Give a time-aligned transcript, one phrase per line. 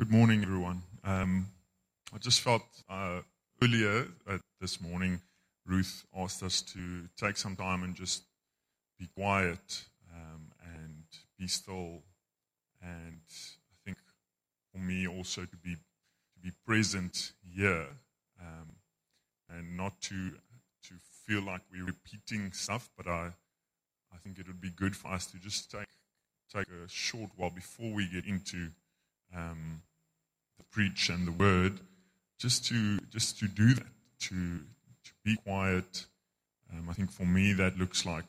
[0.00, 0.80] Good morning, everyone.
[1.04, 1.48] Um,
[2.14, 3.20] I just felt uh,
[3.62, 5.20] earlier uh, this morning,
[5.66, 8.22] Ruth asked us to take some time and just
[8.98, 11.04] be quiet um, and
[11.38, 12.00] be still.
[12.80, 13.98] And I think
[14.72, 17.84] for me also to be to be present here
[18.40, 18.70] um,
[19.50, 20.30] and not to
[20.84, 20.94] to
[21.26, 23.32] feel like we're repeating stuff, but I
[24.14, 25.92] I think it would be good for us to just take
[26.50, 28.70] take a short while before we get into
[29.36, 29.82] um,
[30.70, 31.80] preach and the word,
[32.38, 33.86] just to just to do that,
[34.20, 34.60] to
[35.04, 36.06] to be quiet.
[36.72, 38.26] Um, I think for me that looks like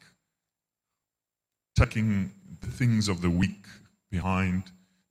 [1.77, 3.65] tucking the things of the week
[4.09, 4.63] behind,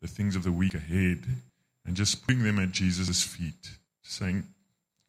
[0.02, 1.24] the things of the week ahead,
[1.86, 4.44] and just putting them at Jesus' feet, saying,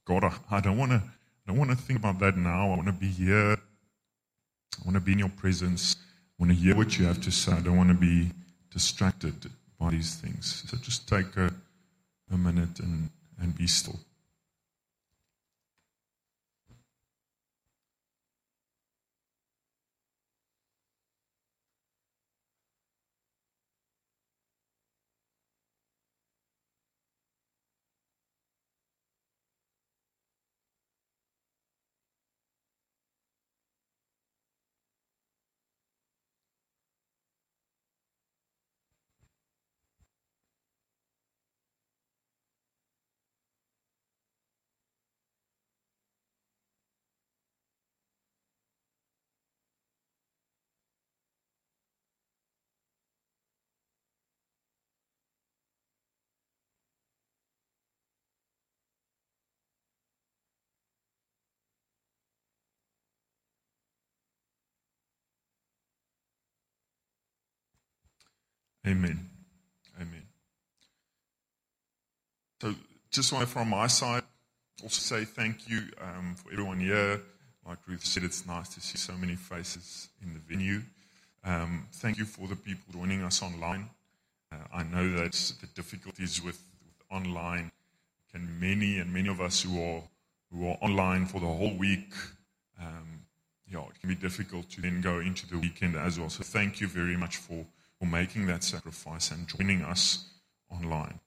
[0.06, 1.02] "God, I, I don't want to."
[1.44, 2.66] I don't want to think about that now.
[2.66, 3.54] I want to be here.
[3.54, 5.96] I want to be in your presence.
[6.40, 7.52] I want to hear what you have to say.
[7.52, 8.30] I don't want to be
[8.72, 10.64] distracted by these things.
[10.70, 11.52] So just take a,
[12.32, 13.10] a minute and,
[13.40, 14.00] and be still.
[68.86, 69.30] Amen.
[70.00, 70.24] Amen.
[72.62, 72.74] So,
[73.12, 74.24] just want from my side,
[74.82, 77.22] also say thank you um, for everyone here.
[77.68, 80.82] Like Ruth said, it's nice to see so many faces in the venue.
[81.44, 83.90] Um, thank you for the people joining us online.
[84.52, 87.72] Uh, I know that the difficulties with, with online
[88.32, 90.02] can many and many of us who are
[90.52, 92.14] who are online for the whole week.
[92.80, 93.22] Um,
[93.72, 96.30] yeah, it can be difficult to then go into the weekend as well.
[96.30, 97.66] So thank you very much for
[98.02, 100.26] for making that sacrifice and joining us
[100.72, 101.20] online.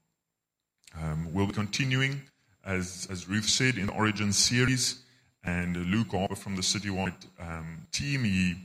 [1.00, 2.22] Um, we'll be continuing,
[2.64, 5.00] as, as Ruth said, in the Origin series.
[5.44, 8.56] And Luke Harper from the Citywide um, team, he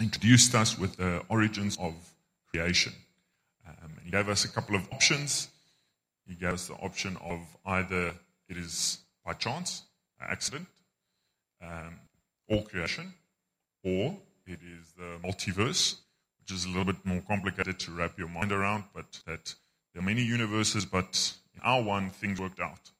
[0.00, 1.94] introduced us with the origins of
[2.50, 2.92] creation.
[3.66, 5.48] Um, he gave us a couple of options.
[6.26, 8.12] He gave us the option of either
[8.48, 9.82] it is by chance,
[10.20, 10.66] accident,
[11.62, 12.00] um,
[12.48, 13.12] or creation,
[13.84, 15.96] or it is the multiverse,
[16.46, 19.52] which is a little bit more complicated to wrap your mind around, but that
[19.92, 22.92] there are many universes, but in our one, things worked out.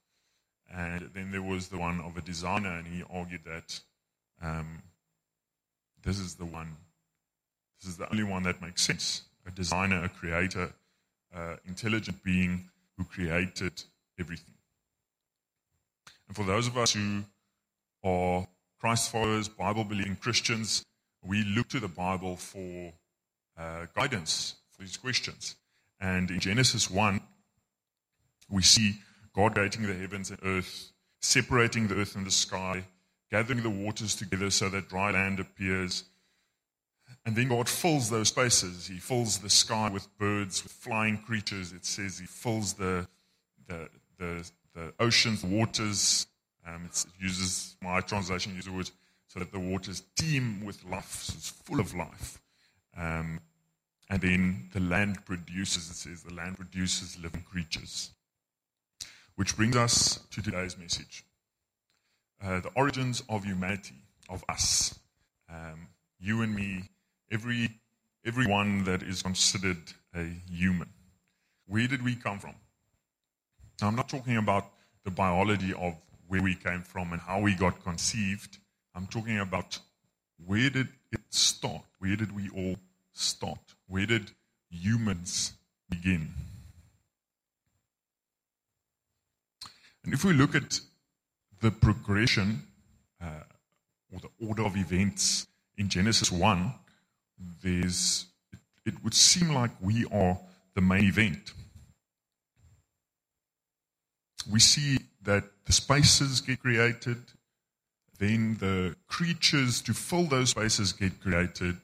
[0.69, 3.79] And then there was the one of a designer, and he argued that
[4.41, 4.83] um,
[6.03, 6.75] this is the one,
[7.79, 9.21] this is the only one that makes sense.
[9.45, 10.73] A designer, a creator,
[11.33, 13.81] uh, intelligent being who created
[14.19, 14.55] everything.
[16.27, 17.23] And for those of us who
[18.03, 18.45] are
[18.81, 20.83] Christ followers, Bible believing Christians,
[21.25, 22.91] we look to the Bible for
[23.95, 25.55] guidance for these questions.
[25.99, 27.19] And in Genesis 1,
[28.49, 28.95] we see
[29.33, 30.91] God creating the heavens and earth,
[31.21, 32.83] separating the earth and the sky,
[33.31, 36.03] gathering the waters together so that dry land appears.
[37.25, 38.87] And then God fills those spaces.
[38.87, 41.73] He fills the sky with birds, with flying creatures.
[41.73, 43.07] It says He fills the,
[43.67, 46.27] the, the, the oceans, the waters.
[46.65, 48.89] Um, it uses, my translation uses the word,
[49.27, 51.21] so that the waters teem with life.
[51.21, 52.39] So it's full of life.
[52.97, 53.39] Um,
[54.09, 58.11] and then the land produces, it says, the land produces living creatures.
[59.35, 61.23] Which brings us to today's message
[62.43, 63.95] uh, the origins of humanity,
[64.29, 64.97] of us.
[65.49, 65.87] Um,
[66.19, 66.83] you and me,
[67.31, 67.69] every,
[68.25, 69.81] everyone that is considered
[70.15, 70.89] a human.
[71.67, 72.55] Where did we come from?
[73.81, 74.71] Now, I'm not talking about
[75.03, 75.95] the biology of
[76.27, 78.57] where we came from and how we got conceived.
[78.95, 79.79] I'm talking about
[80.45, 81.83] where did it start?
[81.99, 82.75] Where did we all
[83.19, 83.59] start?
[83.87, 84.31] Where did
[84.69, 85.53] humans
[85.89, 86.29] begin?
[90.03, 90.79] And if we look at
[91.59, 92.63] the progression
[93.21, 93.43] uh,
[94.13, 95.47] or the order of events
[95.77, 96.73] in Genesis 1,
[97.61, 100.39] there's, it, it would seem like we are
[100.75, 101.53] the main event.
[104.49, 107.17] We see that the spaces get created,
[108.17, 111.75] then the creatures to fill those spaces get created,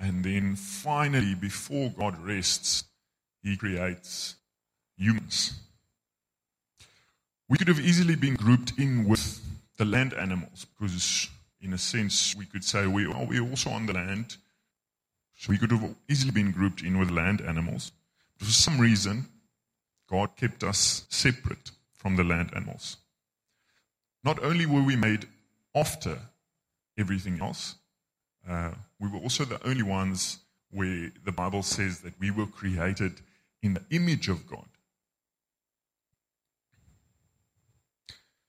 [0.00, 2.84] and then finally, before God rests,
[3.42, 4.36] he creates
[4.96, 5.54] humans.
[7.48, 9.40] We could have easily been grouped in with
[9.76, 11.28] the land animals because,
[11.60, 14.36] in a sense, we could say we are we also on the land.
[15.36, 17.92] So we could have easily been grouped in with land animals.
[18.38, 19.26] But for some reason,
[20.10, 22.96] God kept us separate from the land animals.
[24.24, 25.26] Not only were we made
[25.74, 26.18] after
[26.98, 27.76] everything else,
[28.48, 30.38] uh, we were also the only ones
[30.70, 33.20] where the Bible says that we were created
[33.62, 34.66] in the image of God.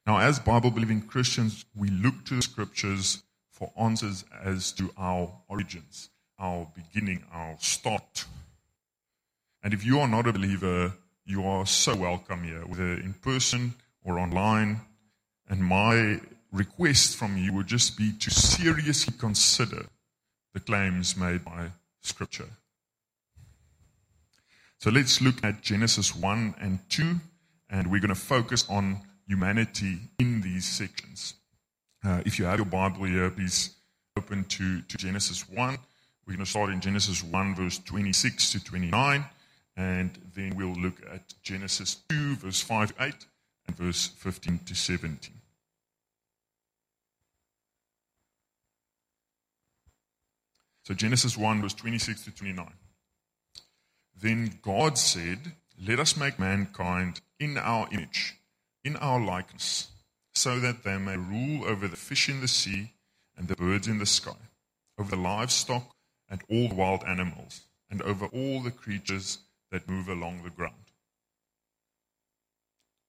[0.06, 5.32] Now, as Bible believing Christians, we look to the scriptures for answers as to our
[5.48, 6.10] origins,
[6.40, 8.26] our beginning, our start.
[9.62, 10.94] And if you are not a believer,
[11.26, 14.82] you are so welcome here, whether in person or online.
[15.48, 19.86] And my request from you would just be to seriously consider
[20.54, 21.70] the claims made by
[22.02, 22.50] Scripture.
[24.78, 27.16] So let's look at Genesis 1 and 2,
[27.70, 31.36] and we're going to focus on humanity in these sections.
[32.04, 33.76] Uh, if you have your Bible here, please
[34.18, 35.78] open to, to Genesis 1.
[36.26, 39.26] We're going to start in Genesis 1, verse 26 to 29,
[39.76, 43.14] and then we'll look at Genesis 2, verse 5 to 8,
[43.68, 45.39] and verse 15 to 17.
[50.90, 52.66] So Genesis 1, verse 26 to 29.
[54.20, 55.54] Then God said,
[55.88, 58.40] Let us make mankind in our image
[58.84, 59.92] in our likeness,
[60.34, 62.92] so that they may rule over the fish in the sea
[63.38, 64.50] and the birds in the sky,
[64.98, 65.96] over the livestock
[66.28, 67.62] and all the wild animals,
[67.92, 69.38] and over all the creatures
[69.72, 70.74] that move along the ground.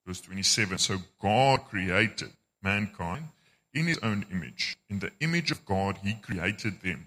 [0.07, 3.29] Verse 27 So God created mankind
[3.73, 4.77] in his own image.
[4.91, 7.07] In the image of God, he created them.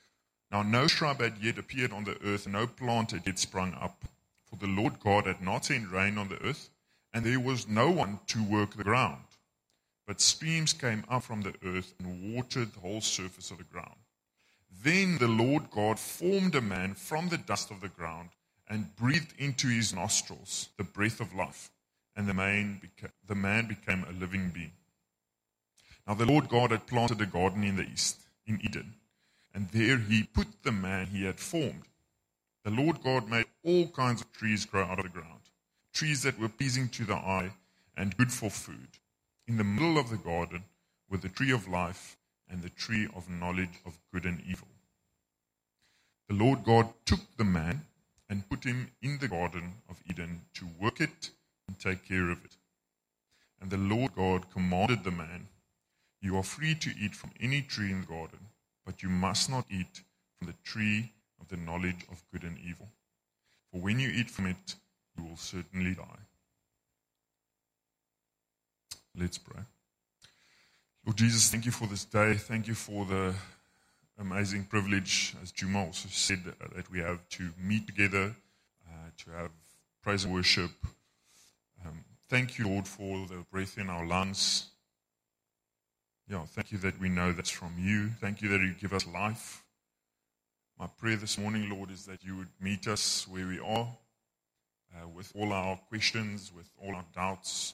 [0.51, 4.03] Now no shrub had yet appeared on the earth, no plant had yet sprung up.
[4.49, 6.69] For the Lord God had not sent rain on the earth
[7.13, 9.23] and there was no one to work the ground.
[10.07, 13.95] But streams came up from the earth and watered the whole surface of the ground.
[14.83, 18.29] Then the Lord God formed a man from the dust of the ground
[18.67, 21.69] and breathed into his nostrils the breath of life,
[22.15, 24.71] and the man, became, the man became a living being.
[26.07, 28.93] Now the Lord God had planted a garden in the east, in Eden,
[29.53, 31.83] and there he put the man he had formed.
[32.63, 35.41] The Lord God made all kinds of trees grow out of the ground
[35.93, 37.51] trees that were pleasing to the eye
[37.97, 38.87] and good for food.
[39.47, 40.63] In the middle of the garden
[41.09, 42.17] were the tree of life
[42.49, 44.67] and the tree of knowledge of good and evil.
[46.29, 47.81] The Lord God took the man
[48.29, 51.31] and put him in the garden of Eden to work it
[51.67, 52.55] and take care of it.
[53.59, 55.47] And the Lord God commanded the man,
[56.21, 58.39] You are free to eat from any tree in the garden,
[58.85, 60.01] but you must not eat
[60.37, 62.87] from the tree of the knowledge of good and evil.
[63.71, 64.75] For when you eat from it,
[65.17, 66.19] you will certainly die.
[69.17, 69.61] Let's pray.
[71.05, 72.35] Lord Jesus, thank you for this day.
[72.35, 73.33] Thank you for the
[74.19, 76.43] amazing privilege, as Juma also said,
[76.75, 78.35] that we have to meet together,
[78.87, 79.51] uh, to have
[80.03, 80.71] praise and worship.
[81.85, 84.70] Um, thank you, Lord, for the breath in our lungs.
[86.31, 88.07] Yeah, thank you that we know that's from you.
[88.21, 89.65] Thank you that you give us life.
[90.79, 93.89] My prayer this morning, Lord, is that you would meet us where we are
[94.95, 97.73] uh, with all our questions, with all our doubts,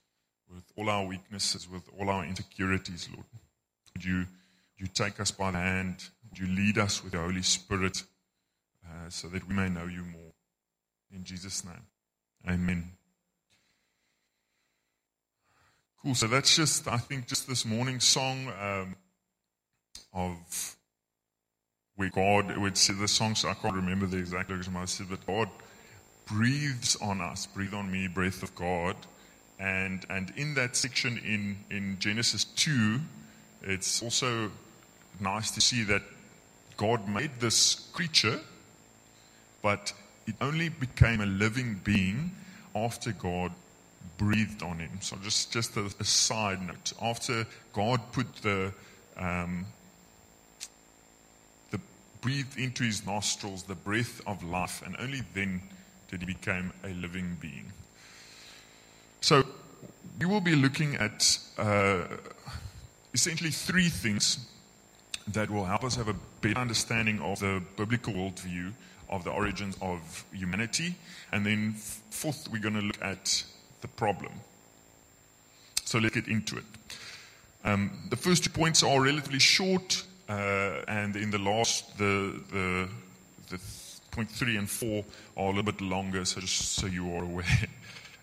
[0.51, 3.27] with all our weaknesses, with all our insecurities, Lord.
[3.93, 4.25] Would you,
[4.79, 6.05] you take us by the hand?
[6.27, 8.01] Would you lead us with the Holy Spirit
[8.83, 10.33] uh, so that we may know you more?
[11.13, 11.85] In Jesus' name.
[12.49, 12.96] Amen.
[16.03, 16.15] Cool.
[16.15, 18.95] So that's just, I think, just this morning's song um,
[20.13, 20.75] of
[21.95, 24.69] where God, would say the songs, I can't remember the exact lyrics,
[25.09, 25.49] but God
[26.27, 28.95] breathes on us, breathe on me, breath of God.
[29.59, 32.99] And, and in that section in, in Genesis 2,
[33.63, 34.51] it's also
[35.19, 36.03] nice to see that
[36.77, 38.39] God made this creature,
[39.63, 39.93] but
[40.27, 42.31] it only became a living being
[42.75, 43.51] after God
[44.17, 44.99] breathed on him.
[45.01, 46.93] So just, just a, a side note.
[47.01, 48.73] After God put the,
[49.15, 49.65] um,
[51.71, 51.79] the
[52.21, 55.61] breathed into his nostrils the breath of life, and only then
[56.09, 57.71] did he become a living being.
[59.21, 59.43] So
[60.19, 62.03] we will be looking at uh,
[63.13, 64.47] essentially three things
[65.27, 68.71] that will help us have a better understanding of the biblical worldview
[69.09, 70.95] of the origins of humanity.
[71.31, 71.73] And then,
[72.09, 73.43] fourth, we're going to look at
[73.81, 74.31] the problem.
[75.85, 76.65] So let's get into it.
[77.63, 82.89] Um, the first two points are relatively short, uh, and in the last, the, the,
[83.49, 83.59] the
[84.11, 85.03] point three and four
[85.35, 87.45] are a little bit longer, so just so you are aware.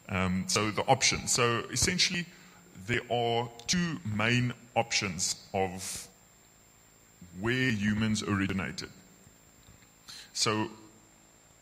[0.07, 1.33] Um, so the options.
[1.33, 2.27] So essentially,
[2.87, 6.09] there are two main options of
[7.41, 8.91] where humans originated.
[10.35, 10.69] So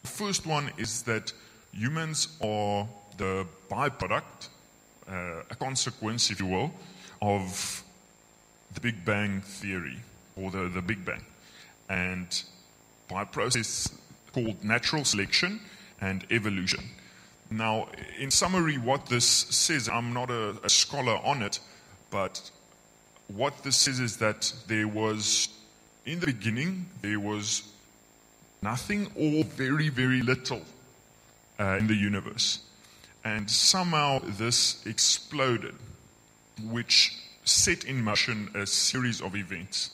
[0.03, 1.33] the first one is that
[1.73, 2.89] humans are
[3.23, 4.49] the byproduct,
[5.09, 6.73] uh, a consequence, if you will,
[7.21, 7.85] of
[8.75, 9.99] the Big Bang theory
[10.37, 11.25] or the, the Big Bang.
[11.89, 12.43] And
[13.09, 13.89] by a process
[14.33, 15.61] called natural selection
[16.01, 16.83] and evolution.
[17.51, 17.89] Now,
[18.19, 21.61] in summary, what this says, I'm not a, a scholar on it,
[22.11, 22.51] but
[23.29, 25.49] what this says is that there was,
[26.07, 27.63] in the beginning, there was
[28.63, 30.63] nothing or very, very little
[31.61, 32.63] uh, in the universe.
[33.25, 35.75] And somehow this exploded,
[36.71, 39.91] which set in motion a series of events.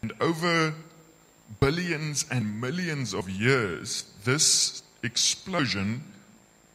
[0.00, 0.74] And over
[1.60, 6.02] billions and millions of years, this explosion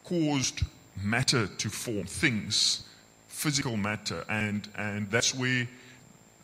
[0.04, 0.62] caused
[1.02, 2.84] matter to form, things,
[3.28, 4.24] physical matter.
[4.28, 5.68] And, and that's where,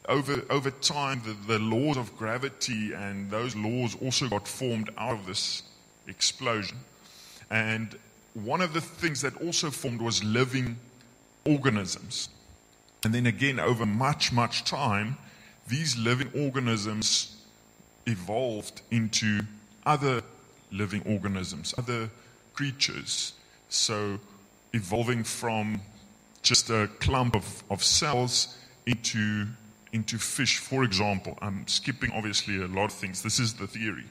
[0.08, 5.14] over, over time, the, the laws of gravity and those laws also got formed out
[5.14, 5.62] of this
[6.06, 6.78] explosion.
[7.50, 7.96] And
[8.34, 10.76] one of the things that also formed was living
[11.44, 12.28] organisms.
[13.04, 15.16] And then again, over much, much time,
[15.68, 17.36] these living organisms
[18.06, 19.40] evolved into
[19.86, 20.22] other
[20.72, 22.10] living organisms, other
[22.54, 23.34] creatures.
[23.68, 24.18] So,
[24.72, 25.80] evolving from
[26.42, 29.46] just a clump of, of cells into,
[29.92, 31.38] into fish, for example.
[31.40, 33.22] I'm skipping obviously a lot of things.
[33.22, 34.04] This is the theory.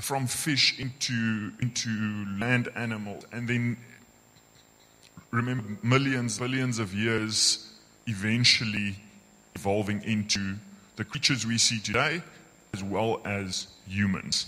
[0.00, 1.88] From fish into, into
[2.38, 3.76] land animals, and then
[5.30, 7.72] remember millions, billions of years
[8.06, 8.96] eventually
[9.54, 10.56] evolving into
[10.96, 12.22] the creatures we see today
[12.72, 14.46] as well as humans.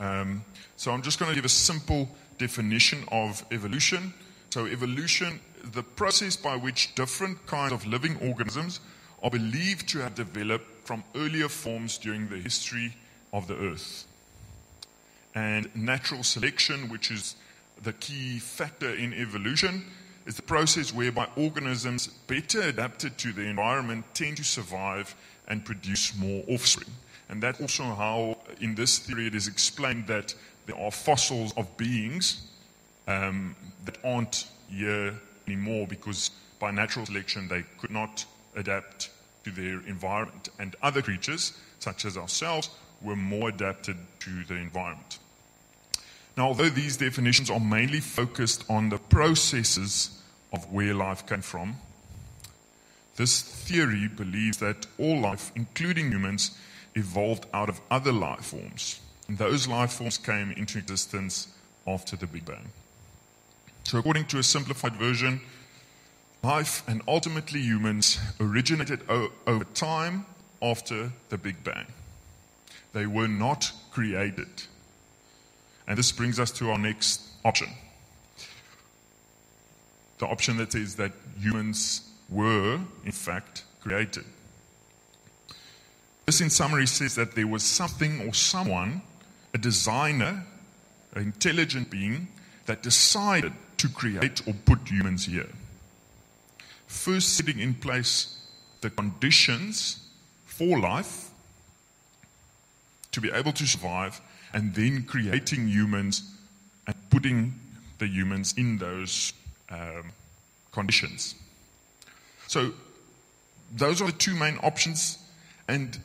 [0.00, 0.44] Um,
[0.76, 2.08] so I'm just going to give a simple
[2.38, 4.12] definition of evolution.
[4.50, 5.40] So, evolution,
[5.72, 8.80] the process by which different kinds of living organisms
[9.22, 12.94] are believed to have developed from earlier forms during the history
[13.32, 14.04] of the earth.
[15.34, 17.36] And natural selection, which is
[17.82, 19.84] the key factor in evolution,
[20.26, 25.14] is the process whereby organisms better adapted to the environment tend to survive
[25.48, 26.90] and produce more offspring.
[27.28, 30.34] And that's also how, in this theory, it is explained that
[30.66, 32.46] there are fossils of beings
[33.08, 35.14] um, that aren't here
[35.46, 38.24] anymore because by natural selection they could not
[38.56, 39.10] adapt
[39.44, 40.48] to their environment.
[40.58, 42.70] And other creatures, such as ourselves,
[43.02, 45.18] were more adapted to the environment.
[46.36, 50.20] Now, although these definitions are mainly focused on the processes
[50.52, 51.76] of where life came from,
[53.16, 56.50] this theory believes that all life, including humans,
[56.96, 59.00] evolved out of other life forms.
[59.28, 61.48] And those life forms came into existence
[61.86, 62.72] after the Big Bang.
[63.84, 65.40] So, according to a simplified version,
[66.42, 70.26] life and ultimately humans originated o- over time
[70.60, 71.86] after the Big Bang.
[72.92, 74.64] They were not created.
[75.86, 77.68] And this brings us to our next option.
[80.18, 84.24] The option that says that humans were, in fact, created.
[86.26, 89.02] This, in summary, says that there was something or someone,
[89.52, 90.44] a designer,
[91.14, 92.28] an intelligent being,
[92.66, 95.50] that decided to create or put humans here.
[96.86, 98.40] First, setting in place
[98.80, 99.98] the conditions
[100.46, 101.30] for life
[103.14, 104.20] to be able to survive,
[104.52, 106.22] and then creating humans
[106.86, 107.54] and putting
[107.98, 109.32] the humans in those
[109.70, 110.12] um,
[110.72, 111.36] conditions.
[112.48, 112.72] So,
[113.74, 115.18] those are the two main options,
[115.68, 115.98] and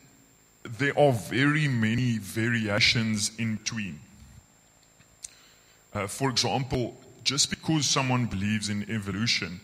[0.63, 3.99] there are very many variations in between.
[5.93, 9.59] Uh, for example, just because someone believes in evolution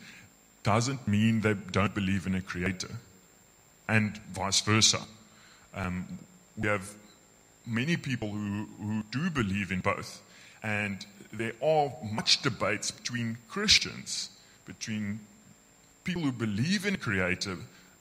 [0.63, 2.89] doesn't mean they don't believe in a creator,
[3.87, 4.99] and vice versa.
[5.75, 6.07] Um,
[6.57, 6.89] we have
[7.67, 10.21] many people who, who do believe in both,
[10.63, 14.29] and there are much debates between Christians,
[14.65, 15.19] between
[16.03, 17.57] people who believe in creator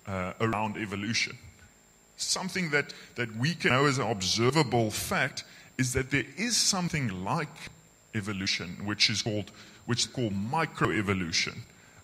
[0.07, 1.37] uh, around evolution.
[2.17, 5.45] Something that, that we can know as an observable fact
[5.79, 7.49] is that there is something like
[8.15, 9.51] evolution, which is called
[9.87, 11.59] which is called microevolution.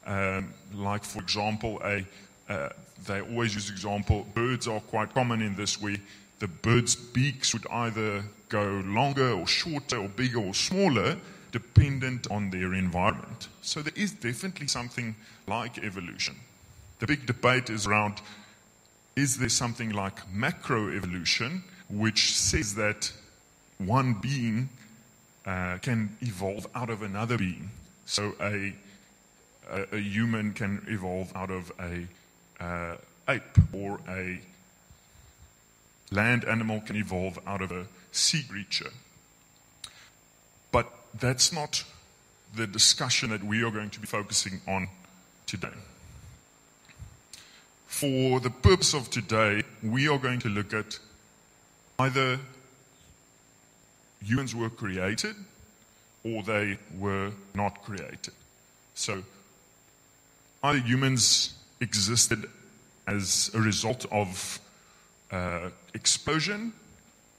[0.06, 2.04] Um, like, for example, a,
[2.48, 2.70] uh,
[3.06, 5.98] they always use example, birds are quite common in this way.
[6.40, 11.16] The bird's beaks would either go longer or shorter or bigger or smaller
[11.52, 13.48] dependent on their environment.
[13.62, 15.14] So there is definitely something
[15.46, 16.36] like evolution.
[16.98, 18.20] The big debate is around
[19.16, 23.12] is there something like macroevolution, which says that
[23.78, 24.68] one being
[25.44, 27.70] uh, can evolve out of another being?
[28.06, 28.74] So a,
[29.70, 32.06] a, a human can evolve out of a
[32.64, 32.96] uh,
[33.28, 34.40] ape, or a
[36.10, 38.90] land animal can evolve out of a sea creature.
[40.72, 41.84] But that's not
[42.54, 44.88] the discussion that we are going to be focusing on
[45.46, 45.68] today.
[47.86, 50.98] For the purpose of today, we are going to look at
[51.98, 52.38] either
[54.22, 55.36] humans were created
[56.24, 58.34] or they were not created.
[58.94, 59.22] So,
[60.62, 62.48] either humans existed
[63.06, 64.60] as a result of
[65.30, 66.72] uh, explosion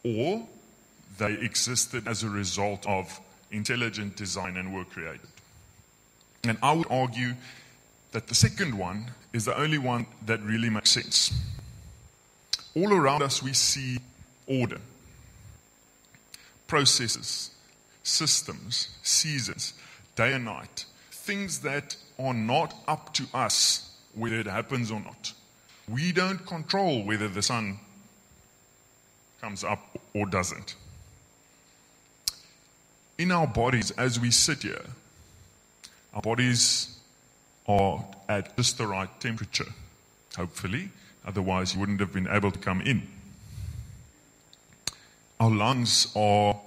[0.04, 0.48] or
[1.18, 3.20] they existed as a result of
[3.52, 5.28] intelligent design and were created.
[6.44, 7.34] And I would argue
[8.12, 11.32] that the second one is the only one that really makes sense.
[12.76, 14.00] All around us, we see
[14.48, 14.80] order,
[16.68, 17.52] processes,
[18.04, 19.74] systems, seasons,
[20.16, 25.34] day and night, things that are not up to us whether it happens or not.
[25.88, 27.80] We don't control whether the sun
[29.42, 30.76] comes up or doesn't.
[33.18, 34.86] In our bodies, as we sit here,
[36.14, 36.98] our bodies
[37.68, 39.74] are at just the right temperature,
[40.38, 40.90] hopefully.
[41.26, 43.08] Otherwise, you wouldn't have been able to come in.
[45.40, 46.60] Our lungs are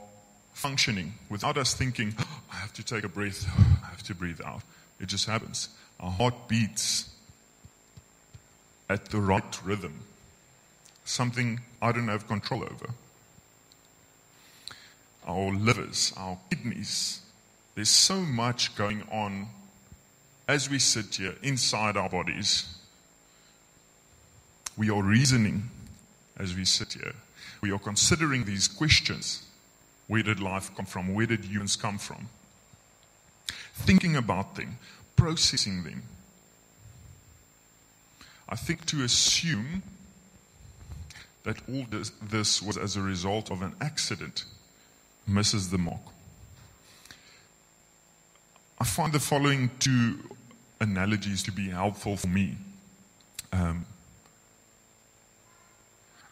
[0.53, 3.47] functioning without us thinking, oh, I have to take a breath,
[3.85, 4.63] I have to breathe out.
[5.01, 5.69] It just happens.
[6.01, 7.11] Our heart beats
[8.89, 10.01] at the right rhythm,
[11.05, 12.91] something I don't have control over.
[15.27, 17.21] Our livers, our kidneys,
[17.75, 19.49] there's so much going on
[20.47, 22.67] as we sit here inside our bodies.
[24.77, 25.71] We are reasoning
[26.39, 27.13] as we sit here.
[27.61, 29.43] We are considering these questions.
[30.07, 31.15] Where did life come from?
[31.15, 32.29] Where did humans come from?
[33.75, 34.79] Thinking about them,
[35.17, 36.03] processing them,
[38.49, 39.83] I think to assume
[41.45, 44.45] that all this, this was as a result of an accident
[45.27, 46.01] misses the mark.
[48.81, 50.19] I find the following two
[50.81, 52.57] analogies to be helpful for me.
[53.53, 53.87] Um,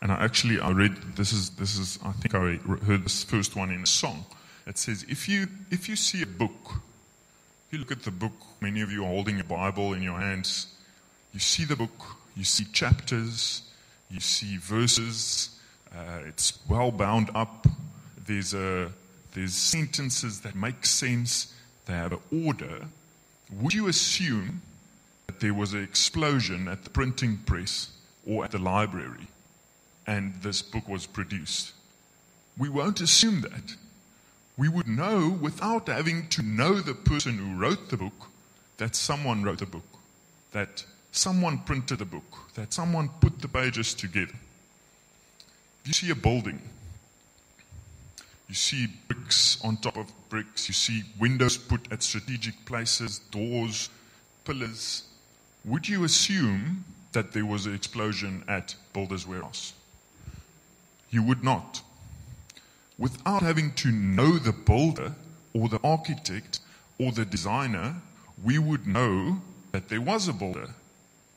[0.01, 3.55] and I actually I read this is this is I think I heard this first
[3.55, 4.27] one in a song.
[4.67, 6.83] It says if you if you see a book,
[7.67, 10.19] if you look at the book, many of you are holding a Bible in your
[10.19, 10.75] hands.
[11.33, 13.63] You see the book, you see chapters,
[14.13, 15.59] you see verses.
[15.95, 17.67] Uh, it's well bound up.
[18.27, 18.93] There's, a,
[19.35, 21.55] there's sentences that make sense,
[21.87, 22.87] they have an order.
[23.61, 24.63] Would you assume
[25.27, 27.91] that there was an explosion at the printing press
[28.27, 29.29] or at the library
[30.07, 31.73] and this book was produced?
[32.57, 33.77] We won't assume that.
[34.57, 38.29] We would know without having to know the person who wrote the book
[38.77, 39.85] that someone wrote the book,
[40.53, 44.33] that someone printed a book, that someone put the pages together.
[45.83, 46.61] If you see a building,
[48.49, 53.91] you see bricks on top of bricks, you see windows put at strategic places, doors,
[54.45, 55.05] pillars.
[55.65, 59.75] Would you assume that there was an explosion at Builders Warehouse?
[61.11, 61.83] You would not.
[62.99, 65.15] Without having to know the builder
[65.53, 66.61] or the architect
[66.99, 67.97] or the designer,
[68.43, 70.71] we would know that there was a builder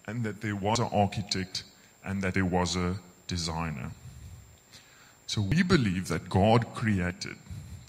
[0.07, 1.63] and that there was an architect
[2.03, 2.95] and that there was a
[3.27, 3.91] designer.
[5.27, 7.35] So we believe that God created.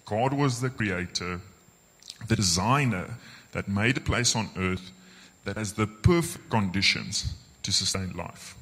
[0.04, 1.40] God was the creator,
[2.28, 3.18] the designer
[3.52, 4.90] that made a place on earth
[5.44, 8.56] that has the perfect conditions to sustain life.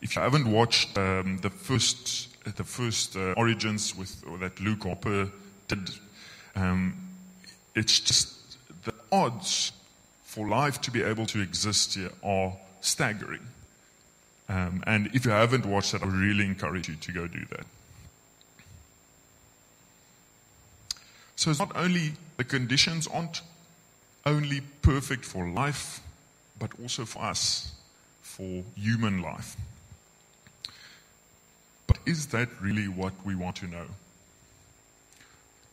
[0.00, 5.30] If you haven't watched um, the first, the first uh, Origins with that Luke Harper
[5.68, 5.90] did,
[6.56, 6.94] um,
[7.74, 9.72] it's just the odds
[10.30, 13.44] for life to be able to exist here are staggering.
[14.48, 17.66] Um, and if you haven't watched that, I really encourage you to go do that.
[21.34, 23.40] So it's not only the conditions aren't
[24.24, 26.00] only perfect for life,
[26.60, 27.72] but also for us,
[28.22, 29.56] for human life.
[31.88, 33.86] But is that really what we want to know?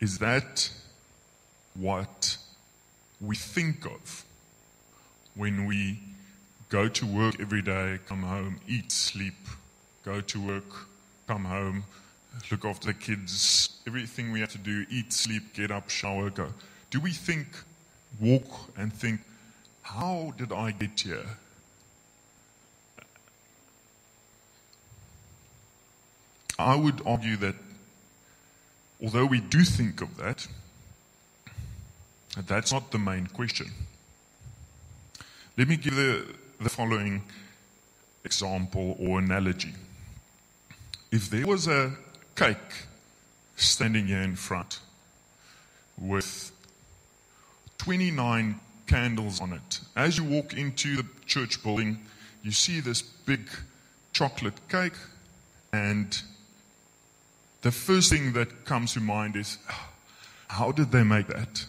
[0.00, 0.68] Is that
[1.74, 2.38] what
[3.20, 4.24] we think of
[5.38, 6.00] when we
[6.68, 9.36] go to work every day, come home, eat, sleep,
[10.04, 10.88] go to work,
[11.28, 11.84] come home,
[12.50, 16.48] look after the kids, everything we have to do, eat, sleep, get up, shower, go.
[16.90, 17.46] Do we think,
[18.20, 19.20] walk and think,
[19.82, 21.24] how did I get here?
[26.58, 27.54] I would argue that
[29.00, 30.48] although we do think of that,
[32.44, 33.68] that's not the main question.
[35.58, 36.24] Let me give the,
[36.60, 37.20] the following
[38.24, 39.74] example or analogy.
[41.10, 41.96] If there was a
[42.36, 42.86] cake
[43.56, 44.78] standing here in front
[46.00, 46.52] with
[47.78, 51.98] 29 candles on it, as you walk into the church building,
[52.44, 53.50] you see this big
[54.12, 54.94] chocolate cake,
[55.72, 56.22] and
[57.62, 59.90] the first thing that comes to mind is, ah,
[60.46, 61.66] how did they make that?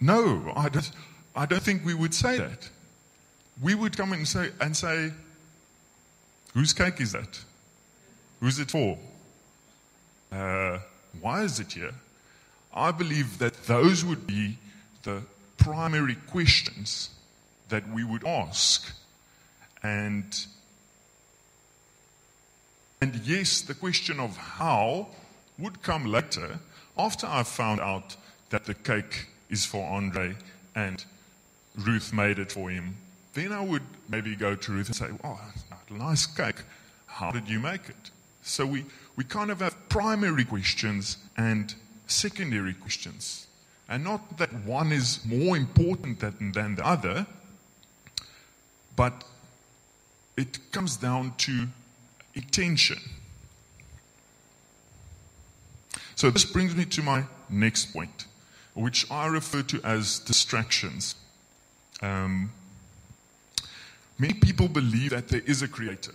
[0.00, 0.92] No, I don't,
[1.34, 2.68] I don't think we would say that.
[3.62, 5.12] We would come and say, and say,
[6.54, 7.40] whose cake is that?
[8.40, 8.98] Who's it for?
[10.32, 10.78] Uh,
[11.20, 11.92] why is it here?
[12.72, 14.58] I believe that those would be
[15.02, 15.22] the
[15.58, 17.10] primary questions
[17.68, 18.92] that we would ask.
[19.82, 20.46] And,
[23.00, 25.08] and yes, the question of how
[25.58, 26.58] would come later
[26.96, 28.16] after I found out
[28.50, 30.36] that the cake is for Andre
[30.74, 31.04] and
[31.86, 32.96] Ruth made it for him.
[33.34, 35.38] Then I would maybe go to Ruth and say, Oh,
[35.70, 36.62] that's a nice cake.
[37.06, 38.10] How did you make it?
[38.42, 38.84] So we,
[39.16, 41.74] we kind of have primary questions and
[42.06, 43.46] secondary questions.
[43.88, 47.26] And not that one is more important than, than the other,
[48.96, 49.24] but
[50.36, 51.66] it comes down to
[52.36, 52.98] attention.
[56.14, 58.26] So this brings me to my next point,
[58.74, 61.14] which I refer to as distractions.
[62.02, 62.52] Um,
[64.18, 66.14] many people believe that there is a creator,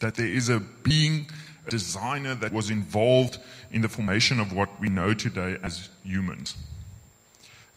[0.00, 1.26] that there is a being,
[1.66, 3.38] a designer that was involved
[3.70, 6.56] in the formation of what we know today as humans.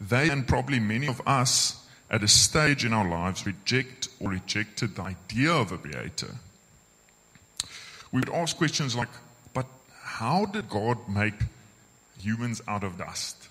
[0.00, 4.94] They, and probably many of us, at a stage in our lives, reject or rejected
[4.94, 6.36] the idea of a creator.
[8.12, 9.08] We would ask questions like,
[9.52, 9.66] but
[10.02, 11.34] how did God make
[12.18, 13.47] humans out of dust?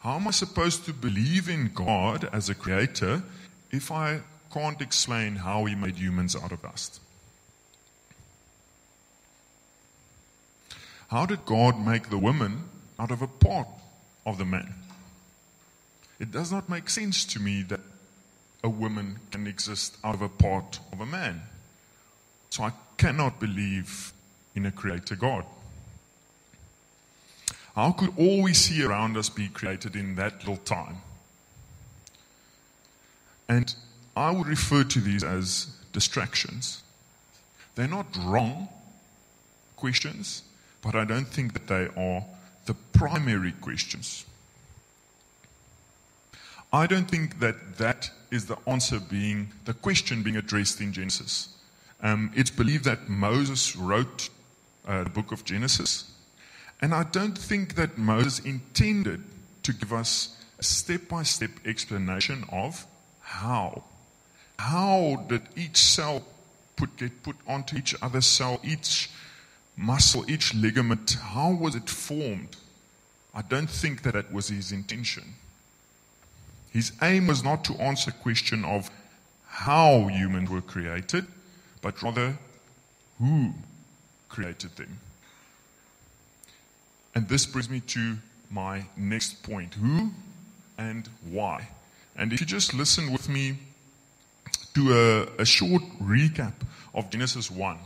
[0.00, 3.22] How am I supposed to believe in God as a creator
[3.70, 7.00] if I can't explain how he made humans out of dust?
[11.08, 12.64] How did God make the woman
[12.98, 13.68] out of a part
[14.24, 14.72] of the man?
[16.18, 17.80] It does not make sense to me that
[18.64, 21.42] a woman can exist out of a part of a man.
[22.48, 24.12] So I cannot believe
[24.54, 25.44] in a creator God.
[27.74, 30.96] How could all we see around us be created in that little time?
[33.48, 33.74] And
[34.16, 36.82] I would refer to these as distractions.
[37.74, 38.68] They're not wrong
[39.76, 40.42] questions,
[40.82, 42.24] but I don't think that they are
[42.66, 44.24] the primary questions.
[46.72, 51.48] I don't think that that is the answer being, the question being addressed in Genesis.
[52.02, 54.28] Um, it's believed that Moses wrote
[54.86, 56.09] uh, the book of Genesis.
[56.80, 59.22] And I don't think that Moses intended
[59.62, 62.86] to give us a step by step explanation of
[63.20, 63.84] how.
[64.58, 66.22] How did each cell
[66.76, 69.10] put, get put onto each other cell, each
[69.76, 72.56] muscle, each ligament, how was it formed?
[73.34, 75.34] I don't think that that was his intention.
[76.72, 78.90] His aim was not to answer the question of
[79.46, 81.26] how humans were created,
[81.82, 82.38] but rather
[83.18, 83.52] who
[84.28, 84.98] created them.
[87.30, 88.16] This brings me to
[88.50, 90.10] my next point who
[90.76, 91.68] and why.
[92.16, 93.56] And if you just listen with me
[94.74, 96.54] to a, a short recap
[96.92, 97.78] of Genesis 1,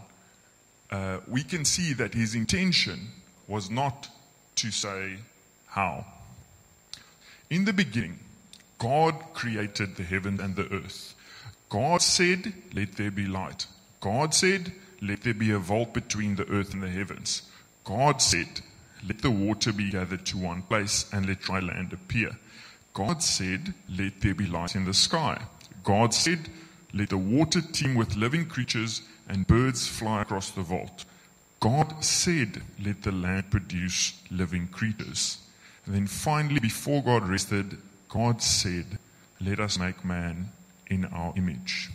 [0.91, 3.09] uh, we can see that his intention
[3.47, 4.09] was not
[4.57, 5.19] to say
[5.67, 6.07] how.
[7.51, 8.21] In the beginning,
[8.79, 11.15] God created the heaven and the earth.
[11.69, 13.67] God said, Let there be light.
[14.01, 17.43] God said, Let there be a vault between the earth and the heavens.
[17.85, 18.63] God said,
[19.07, 22.31] Let the water be gathered to one place and let dry land appear.
[22.95, 25.43] God said, Let there be light in the sky.
[25.83, 26.49] God said,
[26.93, 31.05] Let the water teem with living creatures and birds fly across the vault.
[31.61, 35.39] God said, Let the land produce living creatures.
[35.87, 37.77] And then finally, before God rested,
[38.09, 38.99] God said,
[39.41, 40.51] Let us make man
[40.89, 41.91] in our image.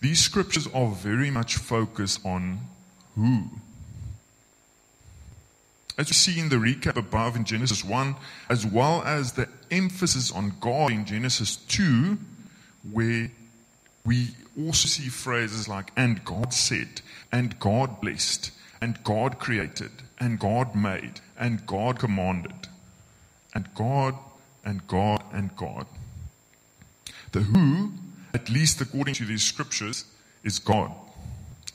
[0.00, 2.60] These scriptures are very much focused on
[3.14, 3.48] who.
[5.98, 8.14] As we see in the recap above in Genesis 1,
[8.48, 12.16] as well as the emphasis on God in Genesis 2,
[12.92, 13.30] where
[14.06, 20.38] we also see phrases like, and God said, and God blessed, and God created, and
[20.38, 22.68] God made, and God commanded,
[23.52, 24.14] and God,
[24.64, 25.86] and God, and God.
[27.32, 27.92] The who,
[28.32, 30.04] at least according to these scriptures,
[30.44, 30.92] is God.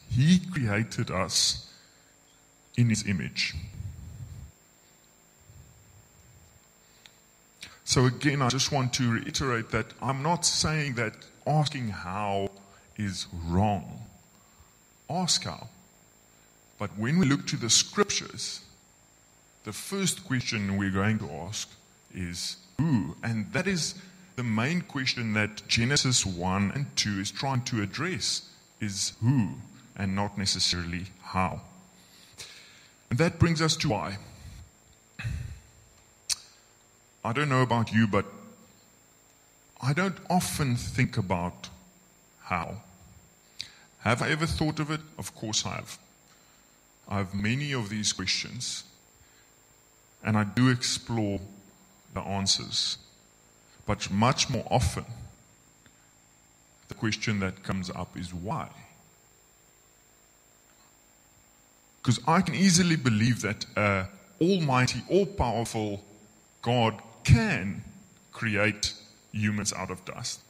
[0.09, 1.69] He created us
[2.77, 3.53] in His image.
[7.93, 11.13] So, again, I just want to reiterate that I'm not saying that
[11.45, 12.49] asking how
[12.97, 14.01] is wrong.
[15.11, 15.67] Ask how.
[16.79, 18.61] But when we look to the scriptures,
[19.63, 21.69] the first question we're going to ask
[22.15, 23.15] is who?
[23.21, 23.93] And that is
[24.37, 28.49] the main question that Genesis 1 and 2 is trying to address
[28.81, 29.49] is who
[29.95, 31.61] and not necessarily how.
[33.11, 34.17] And that brings us to why.
[37.25, 38.25] I don't know about you, but
[39.81, 41.69] I don't often think about
[42.43, 42.81] how.
[43.99, 44.99] Have I ever thought of it?
[45.17, 45.97] Of course I have.
[47.07, 48.83] I have many of these questions,
[50.23, 51.39] and I do explore
[52.13, 52.97] the answers.
[53.85, 55.05] But much more often,
[56.89, 58.69] the question that comes up is why?
[62.01, 64.05] Because I can easily believe that uh,
[64.41, 66.03] almighty, all powerful
[66.61, 67.83] God can
[68.31, 68.93] create
[69.31, 70.41] humans out of dust.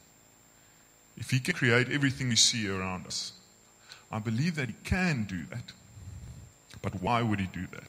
[1.16, 3.32] If He can create everything we see around us,
[4.10, 5.72] I believe that He can do that.
[6.82, 7.84] But why would He do that?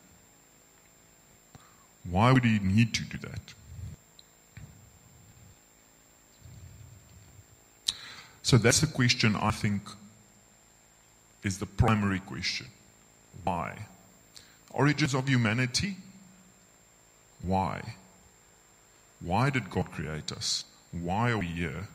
[2.09, 3.53] Why would He need to do that?
[8.43, 9.81] So that's the question I think
[11.43, 12.67] is the primary question.
[13.43, 13.87] Why?
[14.69, 15.97] Origins of humanity?
[17.41, 17.95] Why?
[19.25, 20.63] Why did God create us?
[20.91, 21.87] Why are we here?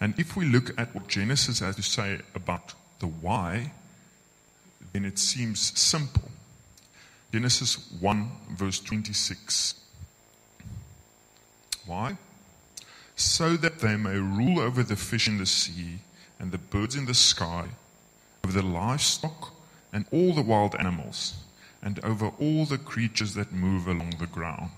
[0.00, 3.72] And if we look at what Genesis has to say about the why,
[4.92, 6.30] then it seems simple.
[7.32, 9.74] Genesis 1, verse 26.
[11.86, 12.16] Why?
[13.16, 15.98] so that they may rule over the fish in the sea
[16.38, 17.68] and the birds in the sky,
[18.44, 19.52] over the livestock
[19.92, 21.34] and all the wild animals,
[21.82, 24.70] and over all the creatures that move along the ground.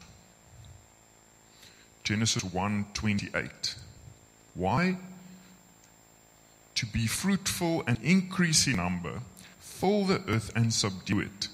[2.07, 3.75] Genesis 1:28.
[4.55, 4.97] Why?
[6.77, 9.23] To be fruitful and increase in number,
[9.59, 11.49] fill the earth and subdue it.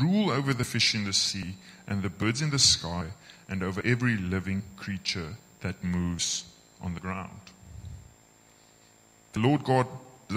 [0.00, 1.56] Rule over the fish in the sea
[1.88, 3.06] and the birds in the sky
[3.48, 6.44] and over every living creature that moves
[6.80, 7.50] on the ground.
[9.32, 9.88] The Lord God,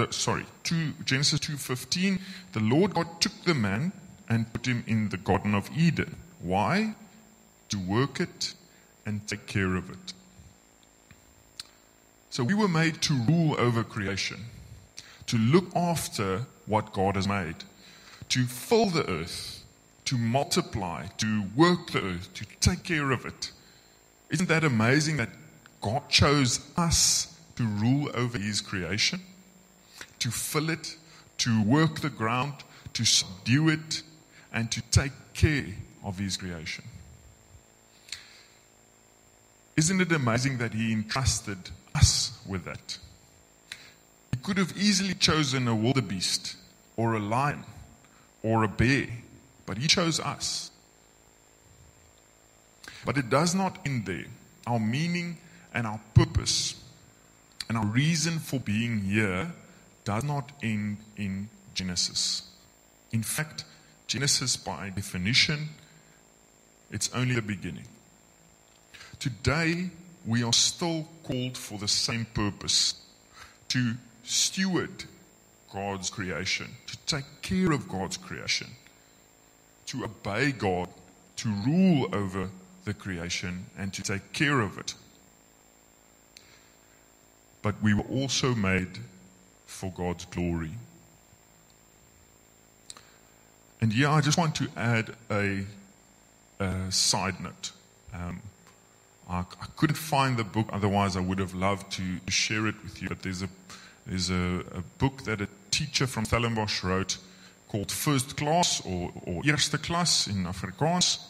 [0.09, 2.19] sorry, two, Genesis 2.15,
[2.53, 3.91] the Lord God took the man
[4.27, 6.15] and put him in the Garden of Eden.
[6.39, 6.95] Why?
[7.69, 8.55] To work it
[9.05, 10.13] and take care of it.
[12.29, 14.45] So we were made to rule over creation,
[15.27, 17.55] to look after what God has made,
[18.29, 19.63] to fill the earth,
[20.05, 23.51] to multiply, to work the earth, to take care of it
[24.31, 25.29] isn't that amazing that
[25.81, 29.19] God chose us to rule over His creation,
[30.19, 30.95] to fill it,
[31.39, 32.53] to work the ground,
[32.93, 34.03] to subdue it,
[34.53, 35.65] and to take care
[36.03, 36.85] of His creation?
[39.81, 42.99] Isn't it amazing that He entrusted us with that?
[44.31, 46.55] He could have easily chosen a wildebeest
[46.97, 47.63] or a lion
[48.43, 49.07] or a bear,
[49.65, 50.69] but He chose us.
[53.03, 54.25] But it does not end there.
[54.67, 55.37] Our meaning
[55.73, 56.75] and our purpose
[57.67, 59.51] and our reason for being here
[60.03, 62.43] does not end in Genesis.
[63.11, 63.65] In fact,
[64.05, 65.69] Genesis, by definition,
[66.91, 67.87] it's only the beginning.
[69.21, 69.91] Today,
[70.25, 72.95] we are still called for the same purpose
[73.67, 75.03] to steward
[75.71, 78.65] God's creation, to take care of God's creation,
[79.85, 80.89] to obey God,
[81.35, 82.49] to rule over
[82.83, 84.95] the creation and to take care of it.
[87.61, 88.97] But we were also made
[89.67, 90.71] for God's glory.
[93.79, 95.65] And yeah, I just want to add a,
[96.59, 97.71] a side note.
[98.15, 98.41] Um,
[99.31, 103.01] I, I, couldn't find the book, otherwise, I would have loved to, share it with
[103.01, 103.07] you.
[103.07, 103.49] But there's, a,
[104.05, 107.17] there's a, a, book that a teacher from Stellenbosch wrote
[107.69, 111.23] called First Class or, or Eerste Klas in Afrikaans.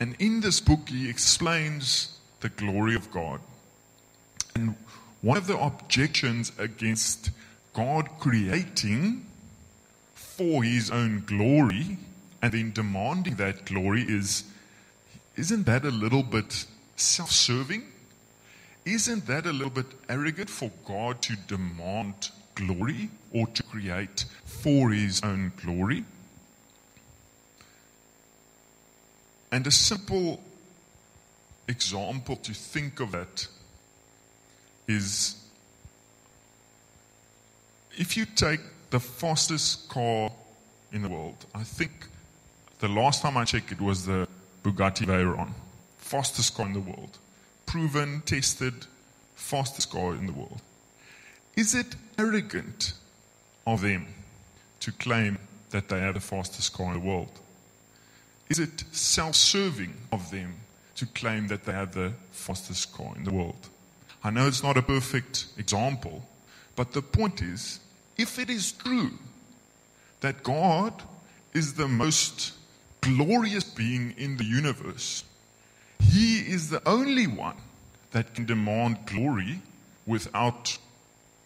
[0.00, 3.40] And in this book, he explains the glory of God.
[4.56, 4.74] And
[5.22, 7.30] one of the objections against
[7.74, 9.26] God creating
[10.14, 11.98] for his own glory
[12.42, 14.44] and then demanding that glory is
[15.36, 16.66] isn't that a little bit
[17.00, 17.84] self serving?
[18.84, 24.90] Isn't that a little bit arrogant for God to demand glory or to create for
[24.90, 26.04] his own glory?
[29.52, 30.40] And a simple
[31.68, 33.46] example to think of that
[34.86, 35.36] is
[37.96, 38.60] if you take
[38.90, 40.32] the fastest car
[40.92, 41.90] in the world, I think
[42.78, 44.26] the last time I checked it was the
[44.62, 45.50] Bugatti Veyron,
[46.10, 47.18] fastest car in the world,
[47.66, 48.74] proven, tested,
[49.36, 50.60] fastest car in the world.
[51.56, 52.94] Is it arrogant
[53.64, 54.08] of them
[54.80, 55.38] to claim
[55.70, 57.38] that they are the fastest car in the world?
[58.48, 60.56] Is it self serving of them
[60.96, 63.68] to claim that they are the fastest car in the world?
[64.24, 66.28] I know it's not a perfect example,
[66.74, 67.78] but the point is
[68.18, 69.12] if it is true
[70.22, 70.92] that God
[71.54, 72.54] is the most
[73.00, 75.22] glorious being in the universe,
[76.10, 77.56] He is the only one
[78.10, 79.60] that can demand glory
[80.06, 80.76] without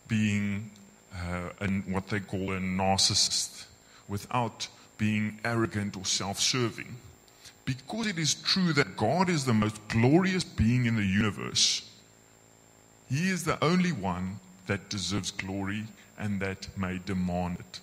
[0.09, 0.71] being
[1.15, 3.67] uh, an, what they call a narcissist,
[4.09, 6.97] without being arrogant or self serving.
[7.67, 11.87] Because it is true that God is the most glorious being in the universe,
[13.11, 15.85] He is the only one that deserves glory
[16.19, 17.81] and that may demand it.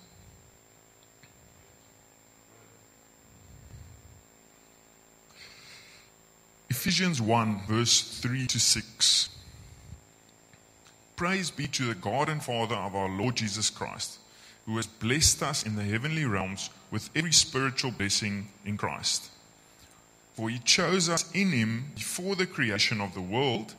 [6.82, 9.28] Ephesians 1, verse 3 to 6.
[11.14, 14.18] Praise be to the God and Father of our Lord Jesus Christ,
[14.66, 19.30] who has blessed us in the heavenly realms with every spiritual blessing in Christ.
[20.34, 23.76] For he chose us in him before the creation of the world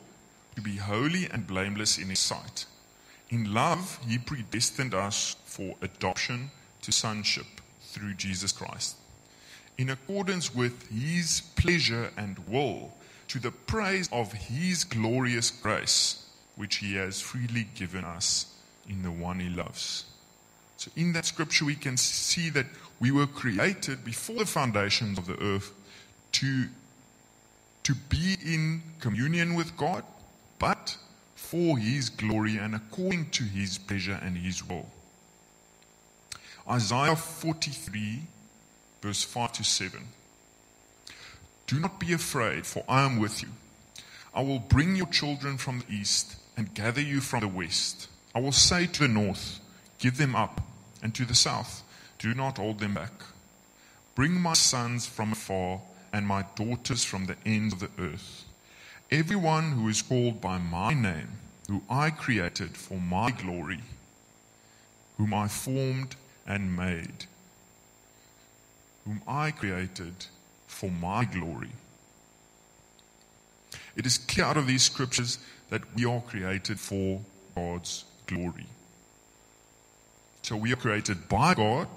[0.56, 2.64] to be holy and blameless in his sight.
[3.28, 8.96] In love, he predestined us for adoption to sonship through Jesus Christ,
[9.78, 12.92] in accordance with his pleasure and will,
[13.28, 18.54] to the praise of his glorious grace, which he has freely given us
[18.88, 20.04] in the one he loves.
[20.76, 22.66] So, in that scripture, we can see that
[23.00, 25.72] we were created before the foundations of the earth
[26.32, 26.66] to,
[27.84, 30.04] to be in communion with God,
[30.58, 30.96] but
[31.34, 34.86] for his glory and according to his pleasure and his will.
[36.68, 38.22] Isaiah 43,
[39.04, 40.00] verse 5 to 7.
[41.66, 43.50] Do not be afraid, for I am with you.
[44.34, 48.08] I will bring your children from the east and gather you from the west.
[48.34, 49.60] I will say to the north,
[49.98, 50.62] Give them up,
[51.02, 51.82] and to the south,
[52.18, 53.12] Do not hold them back.
[54.14, 58.46] Bring my sons from afar and my daughters from the ends of the earth.
[59.10, 61.28] Everyone who is called by my name,
[61.68, 63.80] who I created for my glory,
[65.18, 67.26] whom I formed and made,
[69.04, 70.26] whom I created
[70.66, 71.70] for my glory.
[73.96, 75.38] It is clear out of these scriptures
[75.70, 77.20] that we are created for
[77.54, 78.66] God's glory.
[80.42, 81.88] So we are created by God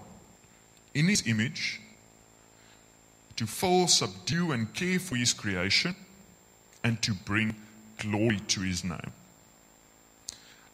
[0.94, 1.82] in His image
[3.36, 5.96] to fill, subdue, and care for His creation
[6.84, 7.56] and to bring
[7.98, 9.12] glory to his name.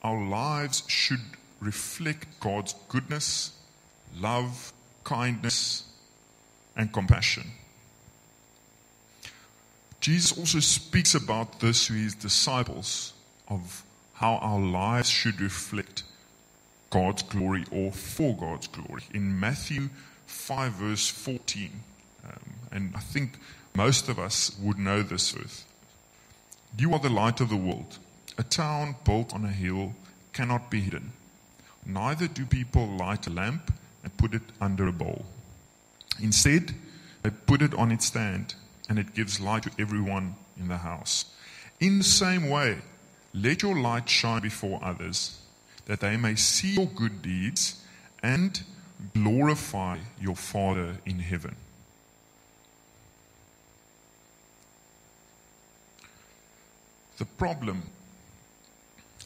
[0.03, 1.21] Our lives should
[1.59, 3.53] reflect God's goodness,
[4.15, 5.83] love, kindness,
[6.75, 7.51] and compassion.
[9.99, 13.13] Jesus also speaks about this to his disciples
[13.47, 13.83] of
[14.15, 16.03] how our lives should reflect
[16.89, 19.03] God's glory or for God's glory.
[19.13, 19.89] In Matthew
[20.27, 21.71] 5, verse 14,
[22.25, 22.31] um,
[22.71, 23.39] and I think
[23.75, 25.65] most of us would know this verse.
[26.77, 27.97] You are the light of the world.
[28.37, 29.93] A town built on a hill
[30.33, 31.13] cannot be hidden.
[31.85, 35.25] Neither do people light a lamp and put it under a bowl.
[36.21, 36.73] Instead,
[37.21, 38.55] they put it on its stand,
[38.89, 41.25] and it gives light to everyone in the house.
[41.79, 42.79] In the same way,
[43.33, 45.39] let your light shine before others,
[45.85, 47.81] that they may see your good deeds
[48.21, 48.63] and
[49.13, 51.55] glorify your Father in heaven.
[57.17, 57.83] The problem,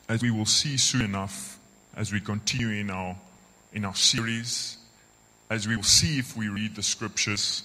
[0.09, 1.59] as we will see soon enough,
[1.95, 3.15] as we continue in our,
[3.73, 4.76] in our series,
[5.49, 7.63] as we will see if we read the scriptures,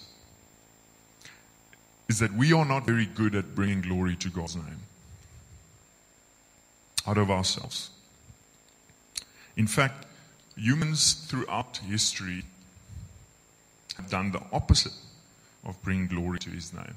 [2.09, 4.83] is that we are not very good at bringing glory to God's name
[7.07, 7.91] out of ourselves.
[9.57, 10.07] In fact,
[10.57, 12.45] humans throughout history
[13.97, 14.93] have done the opposite
[15.65, 16.95] of bringing glory to his name.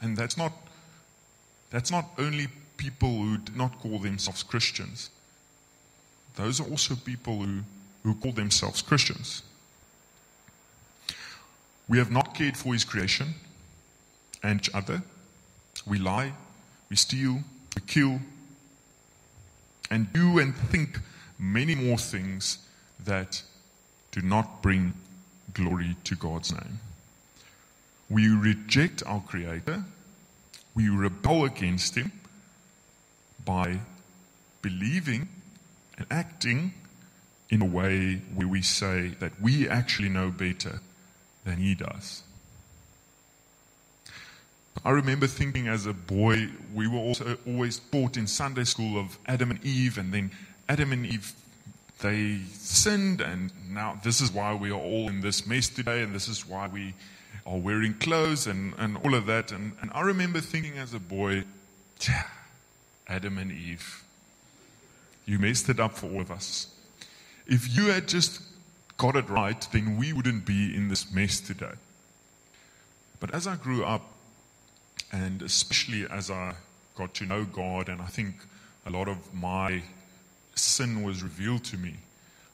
[0.00, 0.52] And that's not
[1.70, 5.10] that's not only people who do not call themselves Christians.
[6.36, 7.60] Those are also people who,
[8.02, 9.42] who call themselves Christians.
[11.88, 13.34] We have not cared for his creation
[14.42, 15.02] and each other.
[15.86, 16.32] We lie,
[16.90, 17.40] we steal,
[17.74, 18.20] we kill,
[19.90, 20.98] and do and think
[21.38, 22.58] many more things
[23.04, 23.42] that
[24.10, 24.94] do not bring
[25.52, 26.80] glory to God's name.
[28.08, 29.84] We reject our Creator,
[30.74, 32.12] we rebel against Him
[33.44, 33.80] by
[34.62, 35.28] believing
[35.98, 36.74] and acting
[37.48, 40.80] in a way where we say that we actually know better
[41.46, 42.22] than He does.
[44.84, 49.18] I remember thinking as a boy, we were also always taught in Sunday school of
[49.26, 50.30] Adam and Eve, and then
[50.68, 51.32] Adam and Eve,
[52.02, 56.14] they sinned, and now this is why we are all in this mess today, and
[56.14, 56.92] this is why we
[57.46, 59.50] are wearing clothes and, and all of that.
[59.50, 61.44] And, and I remember thinking as a boy,
[63.08, 64.04] Adam and Eve,
[65.24, 66.68] you messed it up for all of us.
[67.46, 68.42] If you had just
[68.96, 71.74] got it right, then we wouldn't be in this mess today.
[73.20, 74.02] But as I grew up,
[75.12, 76.54] and especially as I
[76.96, 78.34] got to know God, and I think
[78.86, 79.82] a lot of my
[80.54, 81.94] sin was revealed to me,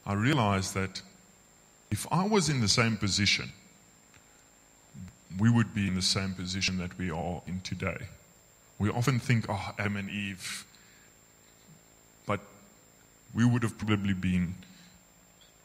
[0.05, 1.01] I realized that
[1.91, 3.51] if I was in the same position,
[5.39, 7.97] we would be in the same position that we are in today.
[8.79, 10.65] We often think, oh, Adam and Eve,
[12.25, 12.41] but
[13.33, 14.55] we would have probably been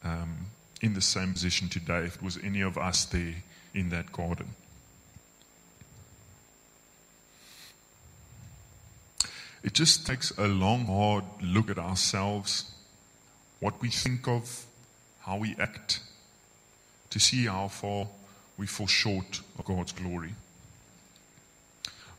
[0.03, 0.47] um,
[0.81, 3.35] in the same position today if it was any of us there
[3.73, 4.47] in that garden.
[9.61, 12.71] It just takes a long, hard look at ourselves,
[13.59, 14.65] what we think of,
[15.21, 15.99] how we act,
[17.09, 18.07] to see how far
[18.57, 20.33] we fall short of God's glory.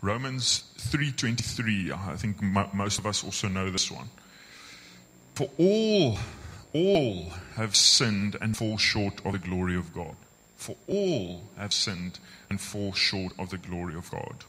[0.03, 4.09] Romans 3:23, I think most of us also know this one.
[5.35, 6.19] For all
[6.73, 10.17] all have sinned and fall short of the glory of God.
[10.57, 12.19] For all have sinned
[12.49, 14.45] and fall short of the glory of God.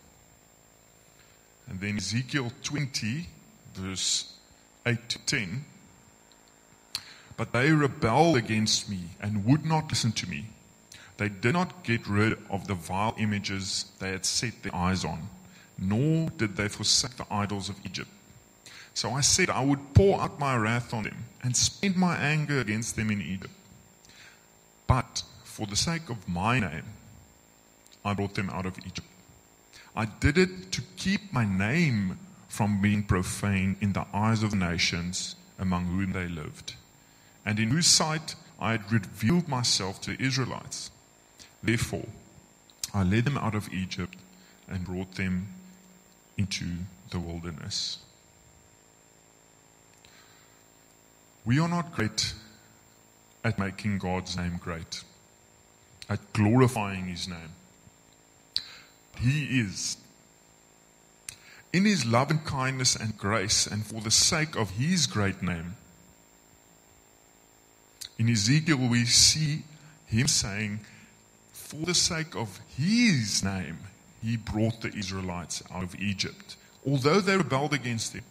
[1.67, 3.27] And then Ezekiel 20,
[3.73, 4.33] verse
[4.85, 5.65] 8 to 10.
[7.37, 10.45] But they rebelled against me and would not listen to me.
[11.17, 15.29] They did not get rid of the vile images they had set their eyes on,
[15.77, 18.09] nor did they forsake the idols of Egypt.
[18.93, 22.59] So I said I would pour out my wrath on them and spend my anger
[22.59, 23.53] against them in Egypt.
[24.87, 26.83] But for the sake of my name,
[28.03, 29.07] I brought them out of Egypt.
[29.95, 32.17] I did it to keep my name
[32.47, 36.75] from being profaned in the eyes of the nations among whom they lived,
[37.45, 40.91] and in whose sight I had revealed myself to the Israelites.
[41.63, 42.07] Therefore,
[42.93, 44.17] I led them out of Egypt
[44.67, 45.47] and brought them
[46.37, 46.65] into
[47.09, 47.99] the wilderness.
[51.43, 52.33] We are not great
[53.43, 55.03] at making God's name great,
[56.07, 57.55] at glorifying His name.
[59.17, 59.97] He is.
[61.73, 65.75] In His love and kindness and grace, and for the sake of His great name,
[68.19, 69.63] in Ezekiel we see
[70.05, 70.81] Him saying,
[71.53, 73.79] For the sake of His name,
[74.21, 76.55] He brought the Israelites out of Egypt.
[76.85, 78.23] Although they rebelled against Him,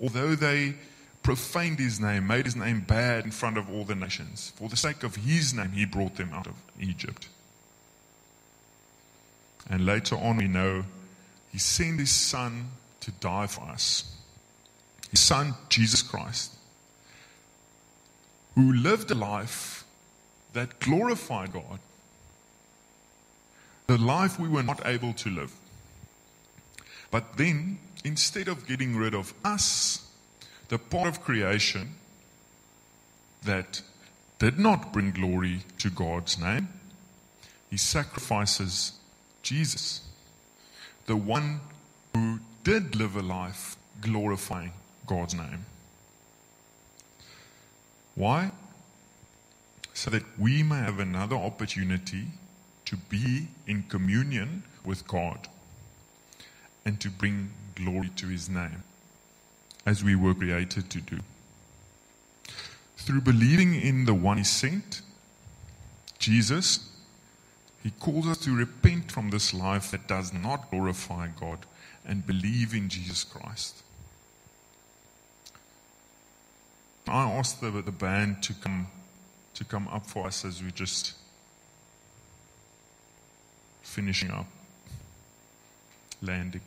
[0.00, 0.74] although they
[1.22, 4.52] profaned his name, made his name bad in front of all the nations.
[4.56, 7.28] For the sake of his name, he brought them out of Egypt.
[9.68, 10.84] And later on, we know
[11.52, 14.16] he sent his son to die for us.
[15.10, 16.52] His son, Jesus Christ,
[18.54, 19.84] who lived a life
[20.52, 21.78] that glorified God,
[23.86, 25.52] the life we were not able to live.
[27.10, 30.06] But then, instead of getting rid of us,
[30.70, 31.96] the part of creation
[33.44, 33.82] that
[34.38, 36.68] did not bring glory to God's name,
[37.68, 38.92] he sacrifices
[39.42, 40.02] Jesus,
[41.06, 41.60] the one
[42.14, 44.72] who did live a life glorifying
[45.06, 45.66] God's name.
[48.14, 48.52] Why?
[49.92, 52.26] So that we may have another opportunity
[52.84, 55.48] to be in communion with God
[56.84, 58.84] and to bring glory to his name
[59.90, 61.18] as we were created to do.
[62.96, 65.02] Through believing in the one he sent,
[66.20, 66.88] Jesus,
[67.82, 71.66] he calls us to repent from this life that does not glorify God
[72.06, 73.82] and believe in Jesus Christ.
[77.08, 78.86] I asked the, the band to come
[79.54, 81.14] to come up for us as we just
[83.82, 84.46] finishing up
[86.22, 86.62] landing.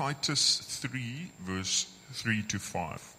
[0.00, 3.14] Titus 3, verse 3 to 5.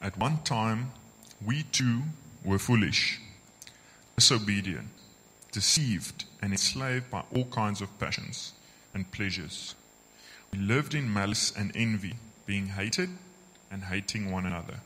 [0.00, 0.92] At one time,
[1.44, 2.02] we too
[2.44, 3.20] were foolish,
[4.14, 4.90] disobedient,
[5.50, 8.52] deceived, and enslaved by all kinds of passions
[8.94, 9.74] and pleasures.
[10.52, 12.14] We lived in malice and envy,
[12.46, 13.10] being hated
[13.72, 14.82] and hating one another.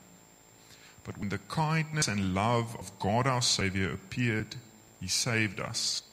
[1.05, 4.57] But when the kindness and love of God our Savior appeared,
[4.99, 6.05] He saved us.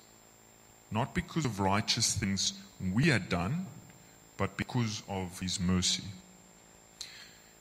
[0.90, 2.54] Not because of righteous things
[2.94, 3.66] we had done,
[4.38, 6.04] but because of His mercy.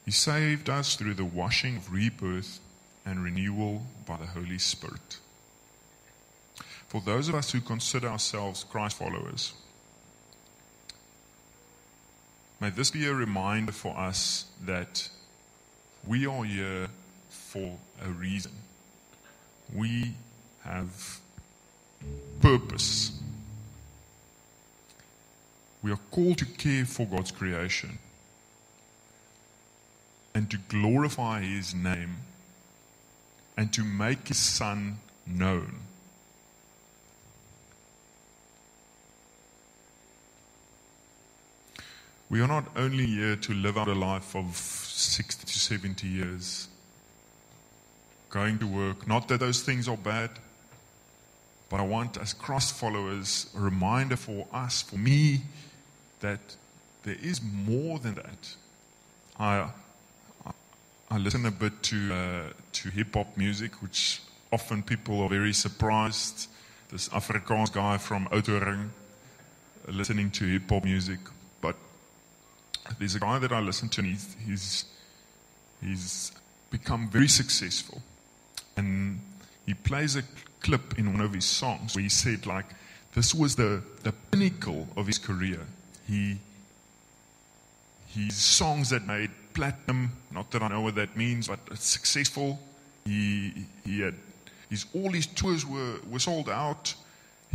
[0.05, 2.61] He saved us through the washing of rebirth
[3.05, 5.19] and renewal by the Holy Spirit.
[6.87, 9.53] For those of us who consider ourselves Christ followers,
[12.61, 15.09] may this be a reminder for us that
[16.07, 16.89] we are here
[17.29, 18.53] for a reason.
[19.75, 20.15] We
[20.63, 21.21] have
[22.41, 23.13] purpose.
[25.83, 27.99] We are called to care for God's creation
[30.35, 32.17] and to glorify His name
[33.57, 35.81] and to make His Son known.
[42.29, 46.69] We are not only here to live out a life of 60 to 70 years,
[48.31, 49.07] going to work.
[49.07, 50.31] Not that those things are bad,
[51.69, 55.41] but I want, as Christ followers, a reminder for us, for me,
[56.21, 56.57] that
[57.03, 58.55] there is more than that.
[59.39, 59.71] I,
[61.11, 62.43] I listen a bit to, uh,
[62.73, 66.49] to hip hop music, which often people are very surprised.
[66.91, 68.91] This Afrikaans guy from Oudtshoorn
[69.89, 71.19] listening to hip hop music.
[71.61, 71.77] But
[72.99, 74.85] there's a guy that I listen to, and he's, he's,
[75.83, 76.33] he's
[76.71, 78.03] become very successful.
[78.77, 79.21] And
[79.67, 80.23] he plays a
[80.61, 82.67] clip in one of his songs where he said, like,
[83.15, 85.61] this was the, the pinnacle of his career.
[86.09, 86.39] He,
[88.15, 92.61] his songs that made platinum, not that I know what that means, but successful.
[93.05, 93.53] He,
[93.85, 94.15] he had,
[94.71, 96.95] his, all his tours were, were sold out.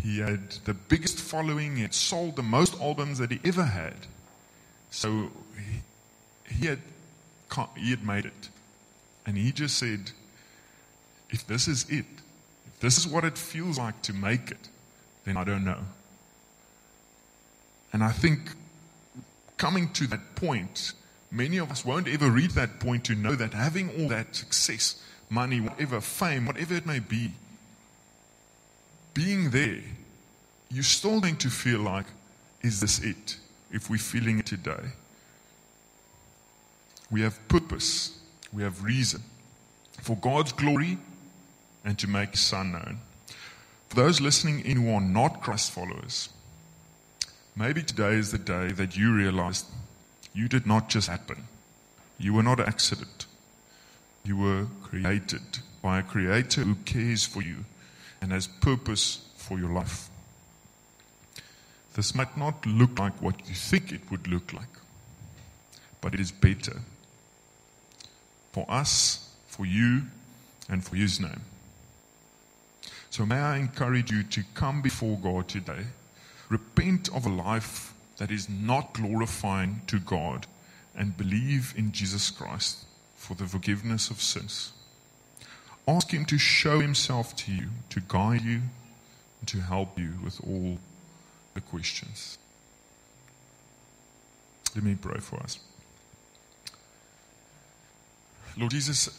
[0.01, 1.76] He had the biggest following.
[1.76, 3.95] He had sold the most albums that he ever had.
[4.89, 6.80] So he, he, had,
[7.78, 8.49] he had made it.
[9.26, 10.12] And he just said,
[11.32, 12.06] if this is it,
[12.68, 14.70] if this is what it feels like to make it,
[15.26, 15.80] then I don't know.
[17.94, 18.52] And I think
[19.58, 20.94] coming to that point,
[21.32, 25.02] many of us won't ever reach that point to know that having all that success,
[25.30, 27.32] money, whatever, fame, whatever it may be,
[29.14, 29.82] being there,
[30.70, 32.06] you're still going to feel like,
[32.62, 33.38] is this it?
[33.72, 34.94] If we're feeling it today.
[37.10, 38.18] We have purpose,
[38.54, 39.22] we have reason.
[40.02, 40.98] For God's glory,
[41.84, 43.00] and to make his son known.
[43.90, 46.30] For those listening in who are not Christ followers,
[47.56, 49.66] maybe today is the day that you realize
[50.34, 51.46] you did not just happen.
[52.18, 53.26] You were not an accident.
[54.24, 57.66] You were created by a creator who cares for you
[58.22, 60.10] and has purpose for your life.
[61.96, 64.70] This might not look like what you think it would look like,
[66.00, 66.82] but it is better
[68.54, 70.04] for us, for you,
[70.70, 71.42] and for His name.
[73.12, 75.84] So may I encourage you to come before God today,
[76.47, 80.47] repent of a life that is not glorifying to God,
[80.95, 82.86] and believe in Jesus Christ
[83.18, 84.72] for the forgiveness of sins.
[85.86, 88.62] Ask Him to show Himself to you, to guide you,
[89.39, 90.78] and to help you with all
[91.53, 92.38] the questions.
[94.74, 95.59] Let me pray for us.
[98.57, 99.09] Lord Jesus,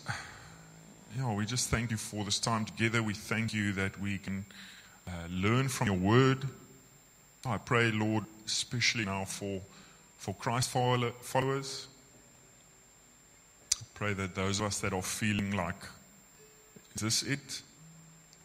[1.17, 3.03] yeah, we just thank you for this time together.
[3.03, 4.47] We thank you that we can
[5.07, 6.47] uh, learn from your word.
[7.45, 9.61] I pray, Lord, especially now for,
[10.19, 11.87] for Christ followers.
[13.75, 15.85] I pray that those of us that are feeling like,
[16.95, 17.63] is this it?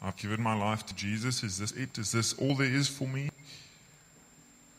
[0.01, 1.43] I've given my life to Jesus.
[1.43, 1.97] Is this it?
[1.97, 3.29] Is this all there is for me?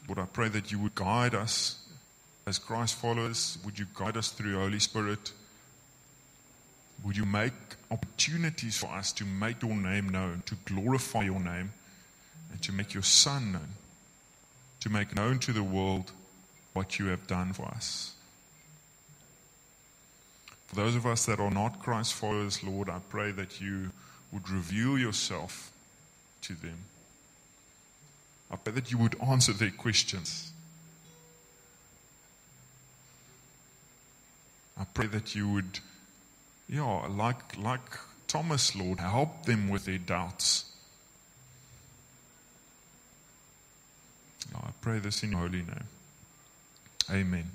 [0.06, 1.78] Lord, I pray that you would guide us
[2.46, 3.58] as Christ followers.
[3.64, 5.32] Would you guide us through your Holy Spirit?
[7.04, 7.52] Would you make
[7.90, 11.72] opportunities for us to make your name known, to glorify your name,
[12.52, 13.68] and to make your Son known,
[14.80, 16.12] to make known to the world
[16.72, 18.14] what you have done for us?
[20.66, 23.90] For those of us that are not Christ followers, Lord, I pray that you
[24.32, 25.72] would reveal yourself
[26.42, 26.84] to them.
[28.50, 30.52] I pray that you would answer their questions.
[34.78, 35.80] I pray that you would
[36.68, 37.80] yeah, like, like
[38.26, 40.64] Thomas, Lord, help them with their doubts.
[44.54, 45.88] I pray this in your holy name.
[47.10, 47.50] Amen.